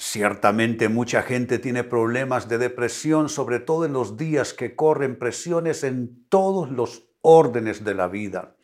[0.00, 5.82] Ciertamente mucha gente tiene problemas de depresión, sobre todo en los días que corren presiones
[5.82, 8.54] en todos los órdenes de la vida.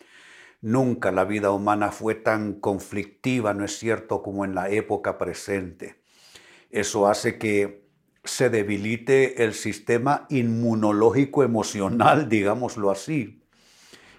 [0.60, 6.00] Nunca la vida humana fue tan conflictiva, ¿no es cierto?, como en la época presente.
[6.70, 7.84] Eso hace que
[8.22, 13.42] se debilite el sistema inmunológico emocional, digámoslo así.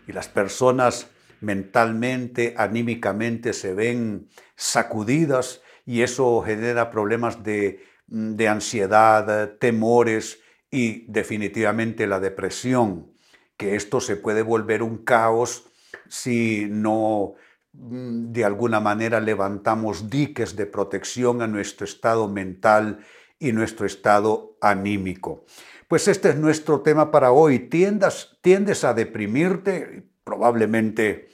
[0.05, 1.07] Y las personas
[1.39, 10.39] mentalmente, anímicamente se ven sacudidas y eso genera problemas de, de ansiedad, temores
[10.71, 13.11] y definitivamente la depresión,
[13.57, 15.69] que esto se puede volver un caos
[16.09, 17.35] si no
[17.73, 22.99] mm, de alguna manera levantamos diques de protección a nuestro estado mental
[23.39, 25.45] y nuestro estado anímico.
[25.87, 27.59] Pues este es nuestro tema para hoy.
[27.69, 31.29] Tiendes a deprimirte, probablemente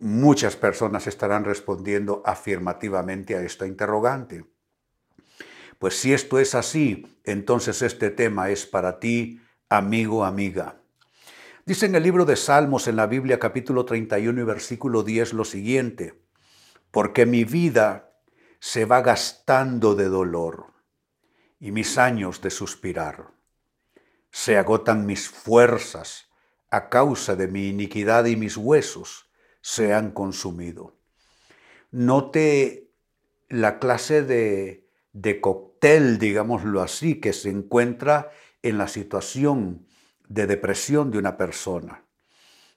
[0.00, 4.46] Muchas personas estarán respondiendo afirmativamente a esta interrogante.
[5.78, 10.80] Pues si esto es así, entonces este tema es para ti, amigo, amiga.
[11.66, 15.44] Dice en el libro de Salmos en la Biblia capítulo 31 y versículo 10 lo
[15.44, 16.24] siguiente,
[16.90, 18.14] porque mi vida
[18.58, 20.72] se va gastando de dolor
[21.58, 23.32] y mis años de suspirar.
[24.30, 26.30] Se agotan mis fuerzas
[26.70, 29.29] a causa de mi iniquidad y mis huesos
[29.60, 30.96] se han consumido.
[31.90, 32.90] Note
[33.48, 38.30] la clase de, de cóctel, digámoslo así, que se encuentra
[38.62, 39.86] en la situación
[40.28, 42.04] de depresión de una persona.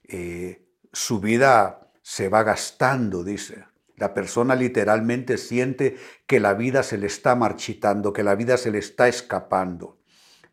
[0.03, 3.65] Eh, su vida se va gastando, dice.
[3.95, 8.71] La persona literalmente siente que la vida se le está marchitando, que la vida se
[8.71, 9.99] le está escapando.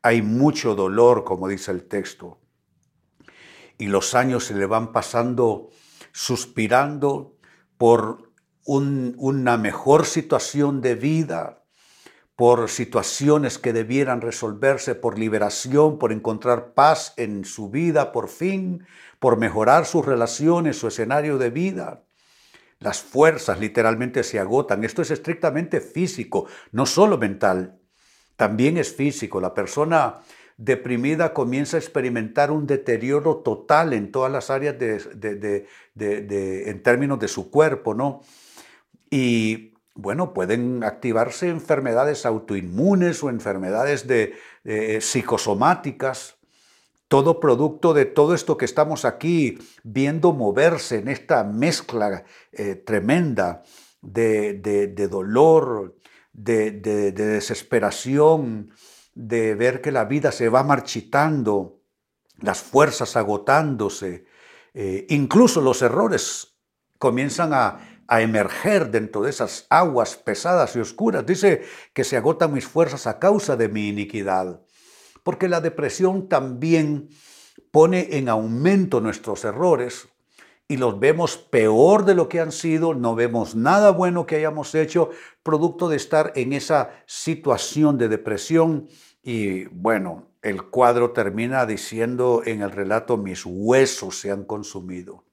[0.02, 2.38] Hay mucho dolor, como dice el texto.
[3.78, 5.70] Y los años se le van pasando
[6.12, 7.36] suspirando
[7.76, 8.30] por
[8.64, 11.64] una mejor situación de vida,
[12.36, 18.86] por situaciones que debieran resolverse, por liberación, por encontrar paz en su vida por fin,
[19.18, 22.04] por mejorar sus relaciones, su escenario de vida.
[22.78, 24.84] Las fuerzas literalmente se agotan.
[24.84, 27.78] Esto es estrictamente físico, no solo mental,
[28.36, 29.38] también es físico.
[29.38, 30.20] La persona
[30.60, 35.66] deprimida comienza a experimentar un deterioro total en todas las áreas de,
[35.96, 38.20] en términos de su cuerpo, ¿no?
[39.08, 44.34] Y bueno, pueden activarse enfermedades autoinmunes o enfermedades de,
[45.00, 46.36] psicosomáticas,
[47.08, 53.62] todo producto de todo esto que estamos aquí viendo moverse en esta mezcla eh, tremenda
[54.02, 55.96] de, dolor,
[56.34, 56.70] de,
[57.12, 58.70] desesperación,
[59.14, 61.80] de ver que la vida se va marchitando,
[62.40, 64.24] las fuerzas agotándose,
[64.74, 66.56] eh, incluso los errores
[66.98, 71.24] comienzan a, emerger dentro de esas aguas pesadas y oscuras.
[71.24, 71.62] Dice
[71.94, 74.62] que se agotan mis fuerzas a causa de mi iniquidad,
[75.22, 77.08] porque la depresión también
[77.70, 80.08] pone en aumento nuestros errores
[80.70, 84.72] y los vemos peor de lo que han sido, no vemos nada bueno que hayamos
[84.76, 85.10] hecho,
[85.42, 88.88] producto de estar en esa situación de depresión
[89.20, 95.24] y bueno, el cuadro termina diciendo en el relato, mis huesos se han consumido.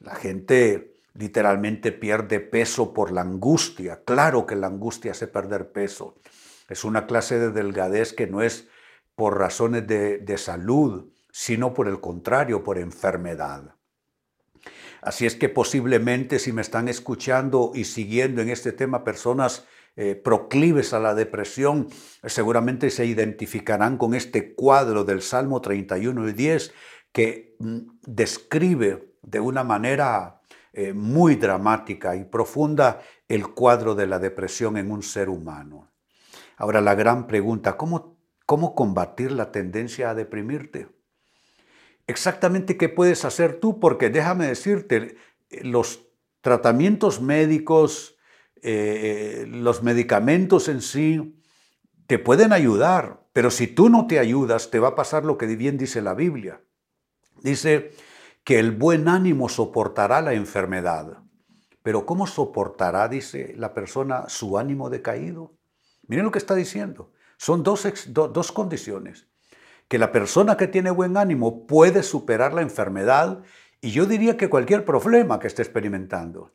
[0.00, 4.02] La gente literalmente pierde peso por la angustia.
[4.04, 6.16] Claro que la angustia hace perder peso.
[6.68, 8.68] Es una clase de delgadez que no es
[9.14, 13.76] por razones de, de salud, sino por el contrario, por enfermedad.
[15.02, 20.14] Así es que posiblemente si me están escuchando y siguiendo en este tema personas eh,
[20.14, 21.88] proclives a la depresión,
[22.24, 26.72] seguramente se identificarán con este cuadro del Salmo 31 y 10
[27.10, 30.40] que mm, describe de una manera
[30.72, 35.90] eh, muy dramática y profunda el cuadro de la depresión en un ser humano.
[36.56, 38.16] Ahora la gran pregunta, ¿cómo,
[38.46, 40.88] cómo combatir la tendencia a deprimirte?
[42.06, 45.16] Exactamente qué puedes hacer tú, porque déjame decirte,
[45.62, 46.06] los
[46.40, 48.16] tratamientos médicos,
[48.62, 51.40] eh, los medicamentos en sí
[52.06, 55.46] te pueden ayudar, pero si tú no te ayudas, te va a pasar lo que
[55.46, 56.60] bien dice la Biblia.
[57.42, 57.92] Dice
[58.44, 61.22] que el buen ánimo soportará la enfermedad.
[61.82, 65.56] Pero ¿cómo soportará, dice la persona, su ánimo decaído?
[66.06, 67.12] Miren lo que está diciendo.
[67.38, 69.28] Son dos, dos condiciones.
[69.88, 73.42] Que la persona que tiene buen ánimo puede superar la enfermedad
[73.80, 76.52] y yo diría que cualquier problema que esté experimentando.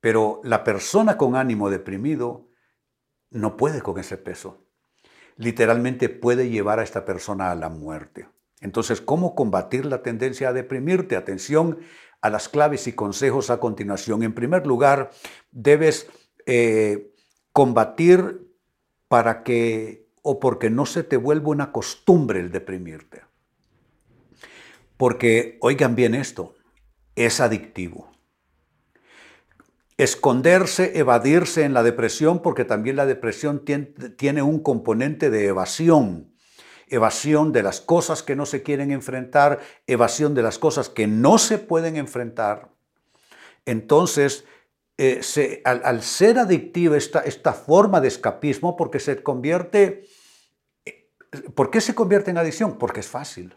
[0.00, 2.48] Pero la persona con ánimo deprimido
[3.30, 4.64] no puede con ese peso.
[5.36, 8.28] Literalmente puede llevar a esta persona a la muerte.
[8.60, 11.16] Entonces, ¿cómo combatir la tendencia a deprimirte?
[11.16, 11.78] Atención
[12.20, 14.22] a las claves y consejos a continuación.
[14.22, 15.10] En primer lugar,
[15.50, 16.08] debes
[16.46, 17.12] eh,
[17.52, 18.48] combatir
[19.08, 23.22] para que o porque no se te vuelva una costumbre el deprimirte.
[24.96, 26.54] Porque, oigan bien esto,
[27.16, 28.10] es adictivo.
[29.98, 36.32] Esconderse, evadirse en la depresión, porque también la depresión tiene un componente de evasión.
[36.88, 41.38] Evasión de las cosas que no se quieren enfrentar, evasión de las cosas que no
[41.38, 42.70] se pueden enfrentar.
[43.64, 44.44] Entonces,
[44.98, 50.06] eh, al, ser adictiva esta, esta forma de escapismo, porque se convierte,
[50.84, 51.08] eh,
[51.54, 52.78] ¿por qué se convierte en adicción?
[52.78, 53.56] Porque es fácil.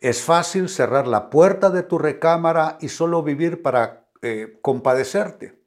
[0.00, 5.58] Es fácil cerrar la puerta de tu recámara y solo vivir para eh, compadecerte,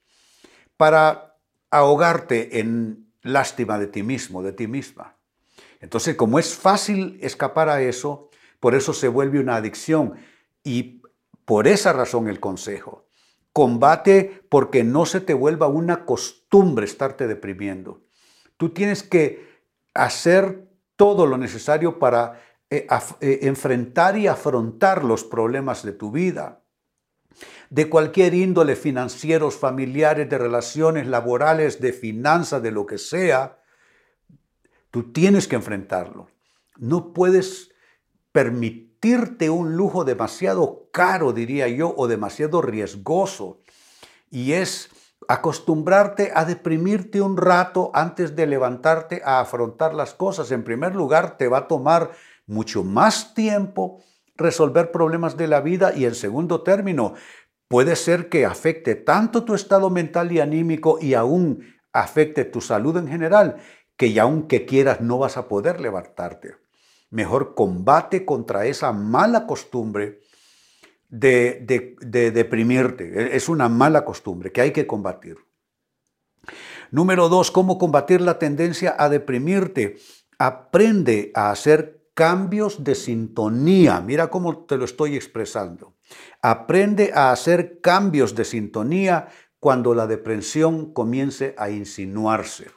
[0.77, 1.37] para
[1.69, 5.15] ahogarte en lástima de ti mismo, de ti misma.
[5.79, 8.29] Entonces, como es fácil escapar a eso,
[8.59, 10.15] por eso se vuelve una adicción.
[10.63, 11.01] Y
[11.45, 13.06] por esa razón el consejo.
[13.57, 18.03] Combate porque no se te vuelva una costumbre estarte deprimiendo.
[18.55, 19.63] Tú tienes que
[19.95, 22.39] hacer todo lo necesario para
[22.69, 22.85] eh,
[23.19, 26.61] eh, enfrentar y afrontar los problemas de tu vida,
[27.71, 33.57] de cualquier índole, financieros, familiares, de relaciones laborales, de finanzas, de lo que sea,
[34.91, 36.29] tú tienes que enfrentarlo.
[36.77, 37.71] No puedes
[39.49, 43.59] un lujo demasiado caro, diría yo, o demasiado riesgoso.
[44.29, 44.89] Y es
[45.27, 50.51] acostumbrarte a deprimirte un rato antes de levantarte a afrontar las cosas.
[50.51, 52.11] En primer lugar, te va a tomar
[52.45, 54.01] mucho más tiempo
[54.35, 57.13] resolver problemas de la vida y en segundo término,
[57.67, 62.95] puede ser que afecte tanto tu estado mental y anímico y aún afecte tu salud
[62.97, 63.57] en general,
[63.97, 66.66] que aunque quieras no vas a poder levantarte.
[67.09, 70.21] Mejor combate contra esa mala costumbre
[71.09, 73.35] de, de, de deprimirte.
[73.35, 75.37] Es una mala costumbre que hay que combatir.
[76.91, 79.97] Número dos, ¿cómo combatir la tendencia a deprimirte?
[80.39, 84.01] Aprende a hacer cambios de sintonía.
[84.01, 85.95] Mira cómo te lo estoy expresando.
[86.41, 89.27] Aprende a hacer cambios de sintonía
[89.59, 92.71] cuando la depresión comience a insinuarse.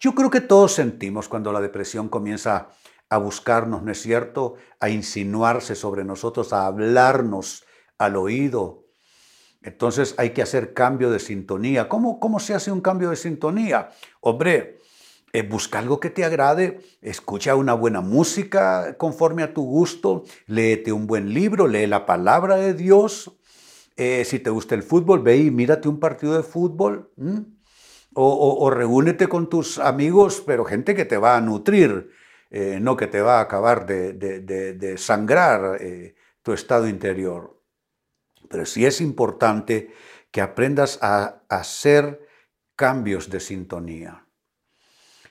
[0.00, 2.68] Yo creo que todos sentimos cuando la depresión comienza
[3.10, 4.54] a buscarnos, ¿no es cierto?
[4.80, 7.64] A insinuarse sobre nosotros, a hablarnos
[7.98, 8.86] al oído.
[9.62, 11.88] Entonces hay que hacer cambio de sintonía.
[11.88, 13.90] ¿Cómo, cómo se hace un cambio de sintonía?
[14.20, 14.78] Hombre,
[15.32, 20.90] eh, busca algo que te agrade, escucha una buena música conforme a tu gusto, léete
[20.90, 23.32] un buen libro, lee la palabra de Dios.
[23.96, 27.10] Eh, si te gusta el fútbol, ve y mírate un partido de fútbol.
[28.14, 32.10] O, reúnete con tus amigos, pero gente que te va a nutrir,
[32.50, 35.78] eh, no que te va a acabar de, sangrar
[36.42, 37.62] tu estado interior.
[38.48, 39.92] Pero sí es importante
[40.30, 42.26] que aprendas a hacer
[42.76, 44.28] cambios de sintonía.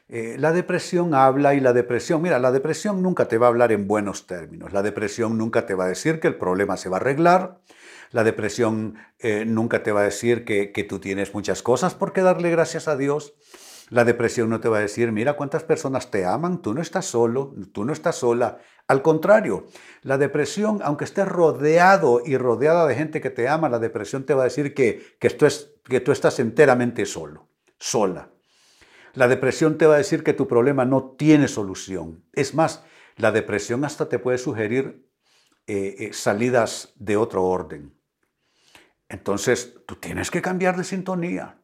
[0.09, 3.73] Eh, la depresión habla y la depresión, mira, la depresión nunca te va a hablar
[3.73, 4.71] en buenos términos.
[4.71, 7.59] La depresión nunca te va a decir que el problema se va a arreglar.
[8.11, 12.13] La depresión eh, nunca te va a decir que, que tú tienes muchas cosas por
[12.13, 13.33] qué darle gracias a Dios.
[13.89, 17.05] La depresión no te va a decir, mira cuántas personas te aman, tú no estás
[17.05, 18.59] solo, tú no estás sola.
[18.87, 19.65] Al contrario,
[20.01, 24.33] la depresión, aunque estés rodeado y rodeada de gente que te ama, la depresión te
[24.33, 28.29] va a decir que, que, esto es, que tú estás enteramente solo, sola.
[29.13, 32.25] La depresión te va a decir que tu problema no tiene solución.
[32.33, 32.83] Es más,
[33.15, 35.07] la depresión hasta te puede sugerir
[35.65, 37.93] eh, eh, salidas de otro orden.
[39.09, 41.59] Entonces, tú tienes que cambiar de sintonía.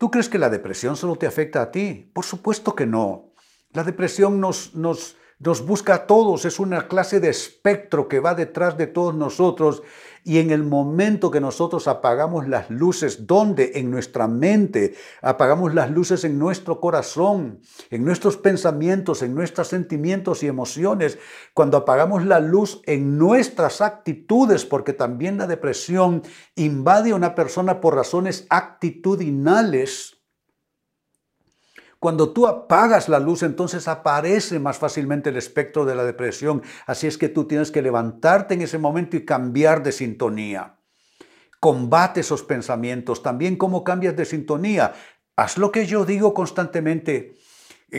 [0.00, 2.10] ¿Tú crees que la depresión solo te afecta a ti?
[2.14, 3.34] Por supuesto que no.
[3.72, 8.34] La depresión nos, nos, nos busca a todos, es una clase de espectro que va
[8.34, 9.82] detrás de todos nosotros
[10.22, 13.72] y en el momento que nosotros apagamos las luces, ¿dónde?
[13.76, 20.42] En nuestra mente, apagamos las luces en nuestro corazón, en nuestros pensamientos, en nuestros sentimientos
[20.42, 21.18] y emociones,
[21.54, 26.22] cuando apagamos la luz en nuestras actitudes, porque también la depresión
[26.54, 30.19] invade a una persona por razones actitudinales,
[32.00, 36.62] cuando tú apagas la luz, entonces aparece más fácilmente el espectro de la depresión.
[36.86, 40.78] Así es que tú tienes que levantarte en ese momento y cambiar de sintonía.
[41.60, 43.22] Combate esos pensamientos.
[43.22, 44.94] También cómo cambias de sintonía.
[45.36, 47.34] Haz lo que yo digo constantemente.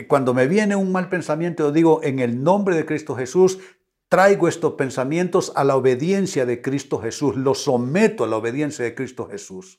[0.08, 3.60] Cuando me viene un mal pensamiento, yo digo, en el nombre de Cristo Jesús,
[4.08, 8.96] traigo estos pensamientos a la obediencia de Cristo Jesús, los someto a la obediencia de
[8.96, 9.78] Cristo Jesús.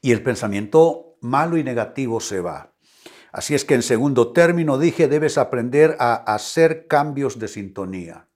[0.00, 2.72] Y el pensamiento malo y negativo se va.
[3.32, 8.28] Así es que en segundo término dije, debes aprender a hacer cambios de sintonía.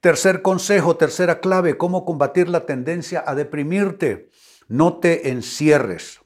[0.00, 4.30] Tercer consejo, tercera clave, cómo combatir la tendencia a deprimirte.
[4.68, 6.20] No te encierres,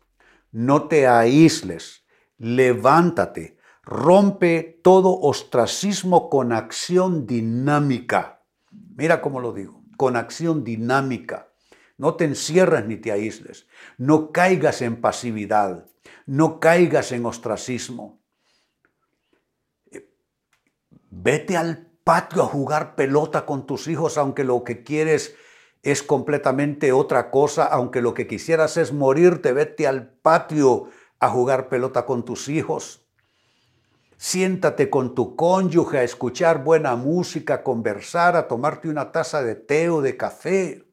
[0.52, 2.04] no te aísles,
[2.38, 8.44] levántate, rompe todo ostracismo con acción dinámica.
[8.96, 11.47] Mira cómo lo digo, con acción dinámica.
[11.98, 13.66] No te encierres ni te aísles,
[13.98, 15.86] no caigas en pasividad,
[16.26, 18.20] no caigas en ostracismo.
[21.10, 25.34] Vete al patio a jugar pelota con tus hijos, aunque lo que quieres
[25.82, 30.88] es completamente otra cosa, aunque lo que quisieras es morirte, vete al patio
[31.18, 33.04] a jugar pelota con tus hijos.
[34.16, 39.54] Siéntate con tu cónyuge a escuchar buena música, a conversar, a tomarte una taza de
[39.54, 40.87] té o de café.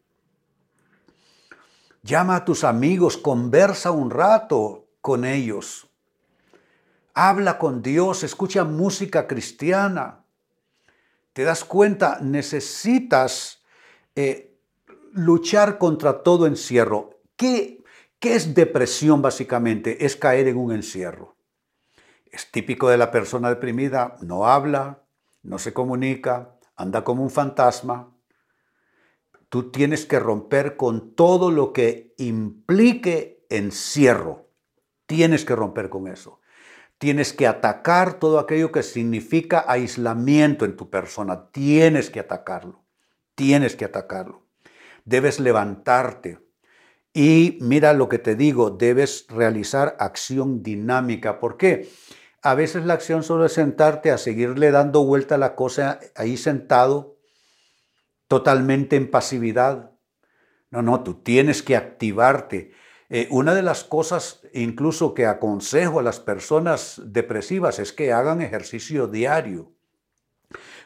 [2.05, 5.89] Llama a tus amigos, conversa un rato con ellos.
[7.15, 10.23] Habla con Dios, escucha música cristiana.
[11.33, 13.63] Te das cuenta, necesitas
[14.15, 14.55] eh,
[15.13, 17.21] luchar contra todo encierro.
[17.35, 17.83] ¿Qué,
[18.19, 20.05] ¿Qué es depresión básicamente?
[20.05, 21.35] Es caer en un encierro.
[22.27, 25.01] Es típico de la persona deprimida, no habla,
[25.41, 28.14] no se comunica, anda como un fantasma.
[29.55, 34.49] Tú tienes que romper con todo lo que implique encierro.
[35.05, 36.41] Tienes que romper con eso.
[36.97, 41.51] Tienes que atacar todo aquello que significa aislamiento en tu persona.
[41.51, 42.83] Tienes que atacarlo.
[43.35, 44.45] Tienes que atacarlo
[45.05, 46.39] debes levantarte.
[47.13, 51.39] Y mira lo que te digo, debes realizar acción dinámica.
[51.39, 51.89] ¿Por qué?
[52.41, 56.35] A veces la acción solo es sentarte a seguirle dando vuelta a la cosa ahí
[56.35, 57.14] sentado,
[58.27, 59.91] totalmente en pasividad.
[60.71, 62.71] No, no, tú tienes que activarte.
[63.09, 68.41] Eh, una de las cosas incluso que aconsejo a las personas depresivas es que hagan
[68.41, 69.71] ejercicio diario.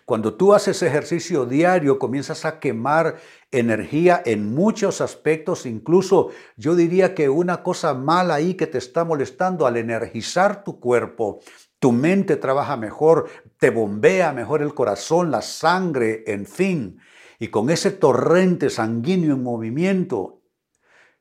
[0.10, 3.18] Cuando tú haces ejercicio diario, comienzas a quemar
[3.52, 9.06] energía en muchos aspectos, incluso yo diría que una cosa mala ahí que te está
[9.06, 11.42] molestando al energizar tu cuerpo,
[11.78, 13.30] tu mente trabaja mejor,
[13.60, 17.00] te bombea mejor el corazón, la sangre, en fin.
[17.40, 20.42] Y con ese torrente sanguíneo en movimiento,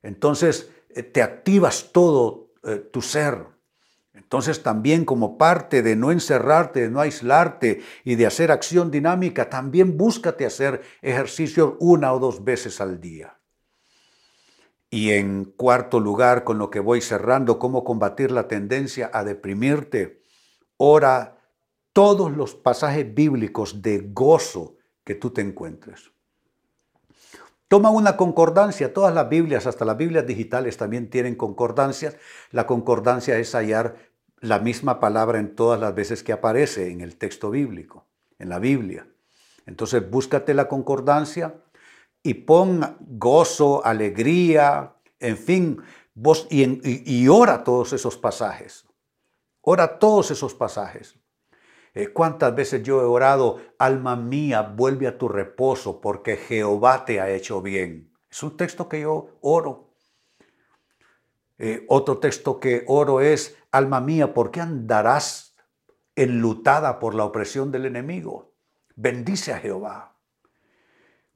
[0.03, 3.47] entonces eh, te activas todo eh, tu ser.
[4.13, 9.49] Entonces también como parte de no encerrarte, de no aislarte y de hacer acción dinámica,
[9.49, 13.39] también búscate hacer ejercicio una o dos veces al día.
[14.91, 20.25] Y en cuarto lugar, con lo que voy cerrando, cómo combatir la tendencia a deprimirte,
[20.79, 21.39] ora
[21.93, 24.78] todos los pasajes bíblicos de gozo
[25.09, 26.11] que tú te encuentres.
[27.67, 32.19] Toma una concordancia, todas las Biblias, hasta las Biblias digitales también tienen concordancias.
[32.51, 33.97] La concordancia es hallar
[34.41, 38.05] la misma palabra en todas las veces que aparece en el texto bíblico,
[38.39, 39.09] en la Biblia.
[39.65, 41.55] Entonces búscate la concordancia
[42.23, 45.81] y pon gozo, alegría, en fin,
[46.13, 48.85] vos, y, ora todos esos pasajes.
[49.63, 51.18] Ora todos esos pasajes.
[51.99, 57.21] Eh, ¿Cuántas veces yo he orado, alma mía, vuelve a tu reposo porque Jehová te
[57.21, 58.13] ha hecho bien?
[58.31, 59.97] Es un texto que yo oro.
[61.59, 65.57] Eh, otro texto que oro es, alma mía, ¿por qué andarás
[66.15, 68.55] enlutada por la opresión del enemigo?
[68.95, 70.17] Bendice a Jehová.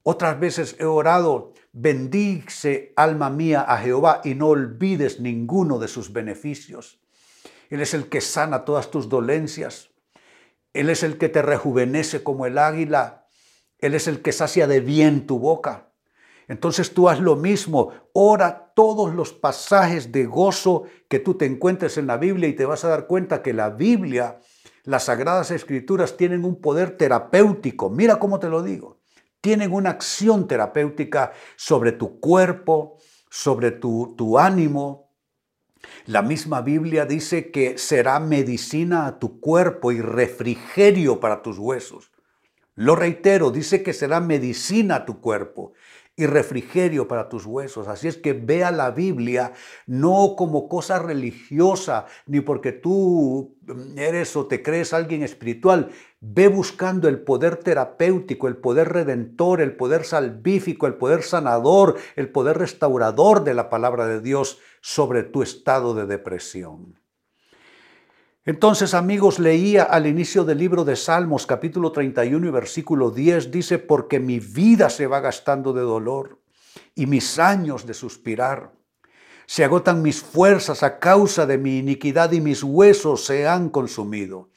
[0.04, 6.12] Otras veces he orado, bendice alma mía a Jehová y no olvides ninguno de sus
[6.12, 7.00] beneficios.
[7.69, 9.92] Él es el que sana todas tus dolencias.
[10.73, 13.26] Él es el que te rejuvenece como el águila.
[13.79, 15.93] Él es el que sacia de bien tu boca.
[16.49, 21.97] Entonces tú haz lo mismo, ora todos los pasajes de gozo que tú te encuentres
[21.99, 24.38] en la Biblia y te vas a dar cuenta que la Biblia,
[24.85, 27.91] las sagradas escrituras tienen un poder terapéutico.
[27.91, 29.00] Mira cómo te lo digo.
[29.41, 32.99] Tienen una acción terapéutica sobre tu cuerpo,
[33.31, 35.12] sobre tu, tu ánimo.
[36.07, 42.11] La misma Biblia dice que será medicina a tu cuerpo y refrigerio para tus huesos.
[42.75, 45.73] Lo reitero, dice que será medicina a tu cuerpo
[46.14, 47.88] y refrigerio para tus huesos.
[47.88, 49.52] Así es que vea la Biblia
[49.87, 53.57] no como cosa religiosa, ni porque tú
[53.97, 55.90] eres o te crees alguien espiritual.
[56.21, 62.28] Ve buscando el poder terapéutico, el poder redentor, el poder salvífico, el poder sanador, el
[62.28, 67.01] poder restaurador de la palabra de Dios sobre tu estado de depresión.
[68.45, 73.79] Entonces, amigos, leía al inicio del libro de Salmos, capítulo 31 y versículo 10, dice,
[73.79, 76.41] porque mi vida se va gastando de dolor
[76.97, 78.73] y mis años de suspirar.
[79.47, 84.51] Se agotan mis fuerzas a causa de mi iniquidad y mis huesos se han consumido.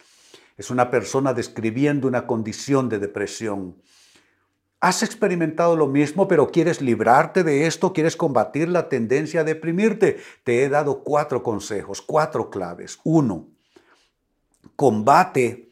[0.57, 3.79] Es una persona describiendo una condición de depresión.
[4.79, 7.93] ¿Has experimentado lo mismo, pero quieres librarte de esto?
[7.93, 10.17] ¿Quieres combatir la tendencia a deprimirte?
[10.43, 12.99] Te he dado cuatro consejos, cuatro claves.
[13.03, 13.54] Uno,
[14.75, 15.69] combate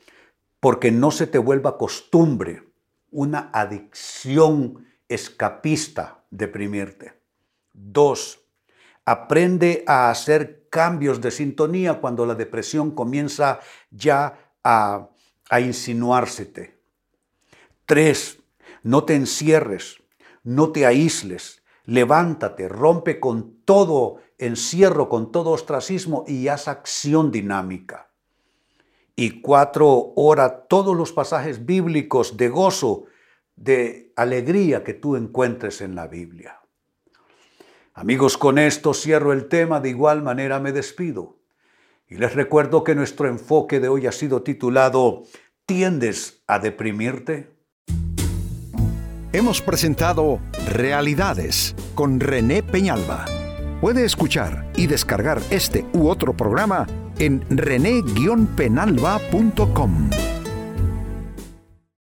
[0.59, 2.63] porque no se te vuelva costumbre,
[3.11, 7.21] una adicción escapista deprimirte.
[7.73, 8.39] Dos,
[9.05, 13.59] aprende a hacer cambios de sintonía cuando la depresión comienza
[13.91, 15.09] ya a,
[15.49, 16.79] a insinuársete.
[17.85, 18.39] Tres,
[18.81, 20.01] no te encierres,
[20.43, 28.12] no te aísles, levántate, rompe con todo encierro, con todo ostracismo y haz acción dinámica.
[29.15, 33.05] Y cuatro, ora todos los pasajes bíblicos de gozo,
[33.55, 36.59] de alegría que tú encuentres en la Biblia.
[37.93, 41.37] Amigos, con esto cierro el tema, de igual manera me despido.
[42.07, 45.23] Y les recuerdo que nuestro enfoque de hoy ha sido titulado
[45.65, 47.53] ¿Tiendes a deprimirte?
[49.33, 53.25] hemos presentado Realidades con René Peñalba.
[53.81, 56.87] Puede escuchar y descargar este u otro programa
[57.23, 60.32] en rene-penalba.com.